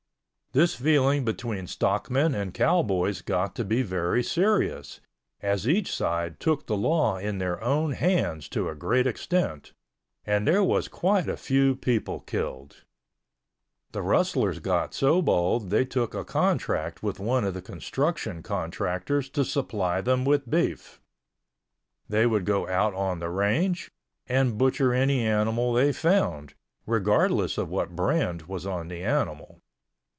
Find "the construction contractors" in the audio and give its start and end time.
17.53-19.29